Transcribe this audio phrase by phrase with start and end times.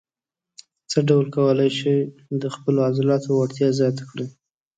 [0.89, 1.97] څه ډول کولای شئ
[2.41, 4.27] د خپلو عضلاتو وړتیا زیاته کړئ.